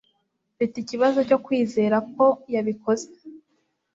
[0.53, 3.07] Mfite ikibazo cyo kwizera ko yabikoze.